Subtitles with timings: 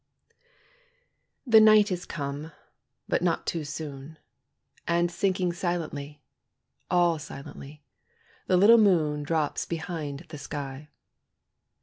[1.45, 2.53] The night is come,
[3.07, 4.17] but not too soon;
[4.87, 6.23] And sinking silently,
[6.89, 7.83] All silently,
[8.47, 10.89] the little moon Drops down behind the sky.